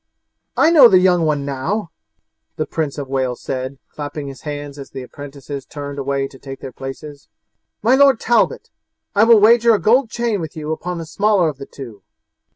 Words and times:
"I 0.57 0.71
know 0.71 0.87
the 0.87 0.97
young 0.97 1.27
one 1.27 1.45
now!" 1.45 1.91
the 2.55 2.65
Prince 2.65 2.97
of 2.97 3.07
Wales 3.07 3.39
said, 3.39 3.77
clapping 3.93 4.25
his 4.25 4.41
hands 4.41 4.79
as 4.79 4.89
the 4.89 5.03
apprentices 5.03 5.63
turned 5.63 5.99
away 5.99 6.27
to 6.27 6.39
take 6.39 6.59
their 6.59 6.71
places. 6.71 7.27
"My 7.83 7.93
Lord 7.93 8.19
Talbot, 8.19 8.71
I 9.13 9.25
will 9.25 9.39
wager 9.39 9.75
a 9.75 9.79
gold 9.79 10.09
chain 10.09 10.41
with 10.41 10.55
you 10.57 10.71
upon 10.71 10.97
the 10.97 11.05
smaller 11.05 11.49
of 11.49 11.59
the 11.59 11.67
two." 11.67 12.01